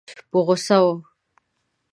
په 0.29 0.37
غوسه 0.45 0.77
وه. 0.83 0.93